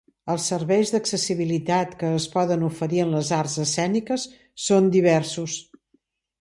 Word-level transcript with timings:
Els 0.35 0.45
serveis 0.51 0.93
d'accessibilitat 0.93 1.93
que 1.99 2.09
es 2.21 2.25
poden 2.37 2.65
oferir 2.69 3.03
en 3.05 3.13
les 3.19 3.31
arts 3.43 3.61
escèniques 3.67 4.29
són 4.67 4.93
diversos. 4.99 5.63